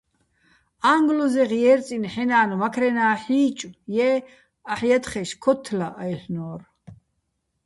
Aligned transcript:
"აჼგლოზეღ 0.93 1.49
ჲერწინო 1.61 2.07
ჰ̦ეჼ 2.13 2.23
ნა́ნ 2.29 2.49
მაქრენა́ 2.61 3.13
ჰ̦ი́ჭო̆, 3.23 3.75
ჲე, 3.95 4.09
აჰ̦ 4.71 4.81
ჲათხეშ 4.87 5.29
ქოთთლა,"- 5.43 5.87
აჲლ'ნო́რ. 6.01 6.61